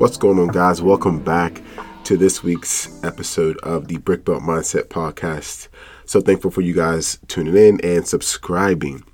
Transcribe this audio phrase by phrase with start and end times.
[0.00, 0.80] What's going on, guys?
[0.80, 1.60] Welcome back
[2.04, 5.68] to this week's episode of the Brick Belt Mindset Podcast.
[6.06, 9.04] So thankful for you guys tuning in and subscribing.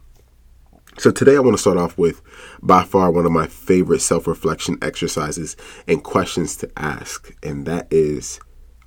[0.97, 2.23] So today I want to start off with
[2.63, 5.57] by far one of my favorite self-reflection exercises
[5.89, 8.39] and questions to ask, and that is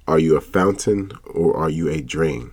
[0.07, 2.52] are you a fountain or are you a drain?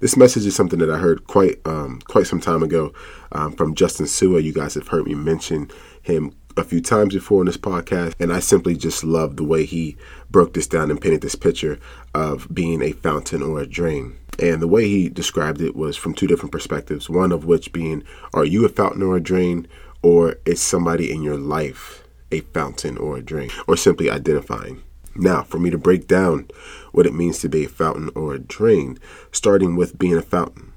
[0.00, 2.92] This message is something that I heard quite um, quite some time ago
[3.32, 4.40] um, from Justin Sua.
[4.40, 5.70] You guys have heard me mention
[6.02, 9.64] him a few times before in this podcast, and I simply just love the way
[9.64, 9.96] he
[10.30, 11.78] broke this down and painted this picture
[12.14, 14.18] of being a fountain or a drain.
[14.40, 17.08] And the way he described it was from two different perspectives.
[17.08, 18.02] One of which being,
[18.34, 19.68] are you a fountain or a drain,
[20.02, 24.82] or is somebody in your life a fountain or a drain, or simply identifying?
[25.14, 26.48] Now, for me to break down
[26.92, 28.98] what it means to be a fountain or a drain,
[29.32, 30.72] starting with being a fountain.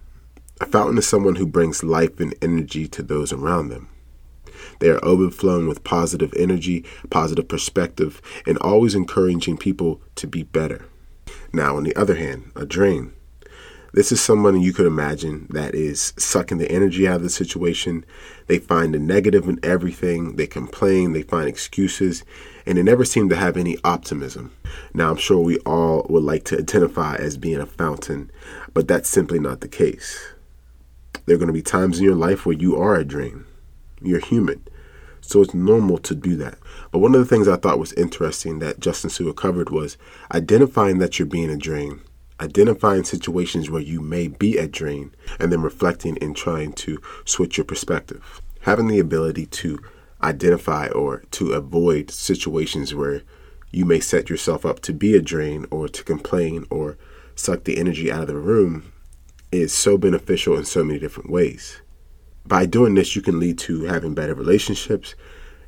[0.59, 3.89] A fountain is someone who brings life and energy to those around them.
[4.79, 10.85] They are overflowing with positive energy, positive perspective, and always encouraging people to be better.
[11.53, 13.13] Now, on the other hand, a drain.
[13.93, 18.05] This is someone you could imagine that is sucking the energy out of the situation.
[18.47, 20.37] They find the negative in everything.
[20.37, 22.23] They complain, they find excuses,
[22.65, 24.53] and they never seem to have any optimism.
[24.93, 28.31] Now, I'm sure we all would like to identify as being a fountain,
[28.73, 30.25] but that's simply not the case.
[31.25, 33.43] There are going to be times in your life where you are a drain.
[34.01, 34.63] You're human.
[35.21, 36.57] So it's normal to do that.
[36.91, 39.97] But one of the things I thought was interesting that Justin Sua covered was
[40.33, 42.01] identifying that you're being a drain,
[42.39, 47.57] identifying situations where you may be a drain, and then reflecting and trying to switch
[47.57, 48.41] your perspective.
[48.61, 49.79] Having the ability to
[50.23, 53.21] identify or to avoid situations where
[53.71, 56.97] you may set yourself up to be a drain or to complain or
[57.35, 58.91] suck the energy out of the room
[59.51, 61.81] is so beneficial in so many different ways
[62.45, 65.15] by doing this, you can lead to having better relationships,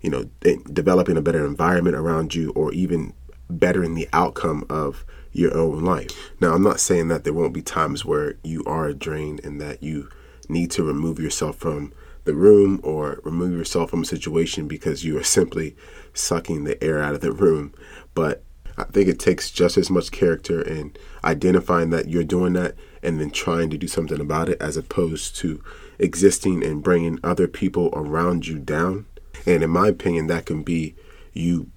[0.02, 0.26] you know,
[0.72, 3.14] developing a better environment around you, or even
[3.50, 6.12] bettering the outcome of your own life.
[6.40, 9.60] Now, I'm not saying that there won't be times where you are a drain and
[9.62, 10.10] that you
[10.50, 11.94] need to remove yourself from
[12.26, 15.76] the room or remove yourself from a situation because you are simply
[16.14, 17.74] sucking the air out of the room.
[18.14, 18.44] But
[18.78, 23.20] I think it takes just as much character in identifying that you're doing that and
[23.20, 25.64] then trying to do something about it as opposed to
[26.04, 29.06] existing and bringing other people around you down.
[29.46, 30.96] And in my opinion, that can be
[31.32, 31.70] you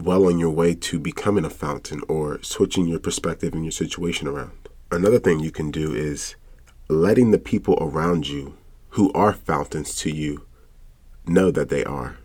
[0.00, 4.26] well on your way to becoming a fountain or switching your perspective and your situation
[4.26, 4.68] around.
[4.90, 6.34] Another thing you can do is
[6.88, 8.56] letting the people around you
[8.90, 10.46] who are fountains to you
[11.26, 12.16] know that they are.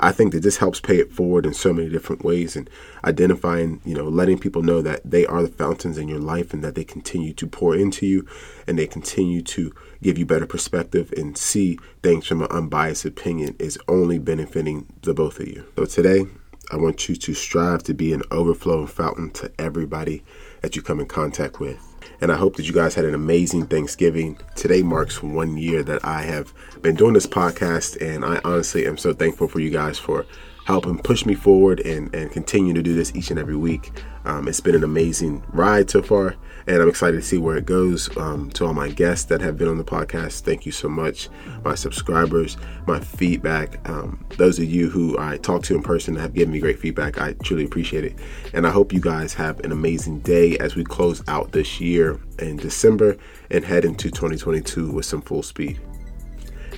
[0.00, 2.70] I think that this helps pay it forward in so many different ways and
[3.04, 6.62] identifying, you know, letting people know that they are the fountains in your life and
[6.62, 8.26] that they continue to pour into you
[8.66, 9.72] and they continue to
[10.02, 15.14] give you better perspective and see things from an unbiased opinion is only benefiting the
[15.14, 15.66] both of you.
[15.76, 16.26] So today,
[16.70, 20.22] I want you to strive to be an overflowing fountain to everybody
[20.60, 21.78] that you come in contact with.
[22.20, 24.38] And I hope that you guys had an amazing Thanksgiving.
[24.54, 26.52] Today marks one year that I have
[26.82, 30.26] been doing this podcast, and I honestly am so thankful for you guys for
[30.68, 33.90] helping push me forward and, and continue to do this each and every week.
[34.26, 36.36] Um, it's been an amazing ride so far,
[36.66, 38.14] and I'm excited to see where it goes.
[38.18, 41.30] Um, to all my guests that have been on the podcast, thank you so much.
[41.64, 46.34] My subscribers, my feedback, um, those of you who I talk to in person have
[46.34, 47.18] given me great feedback.
[47.18, 48.16] I truly appreciate it.
[48.52, 52.20] And I hope you guys have an amazing day as we close out this year
[52.40, 53.16] in December
[53.50, 55.80] and head into 2022 with some full speed.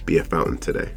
[0.06, 0.92] Be a fountain today.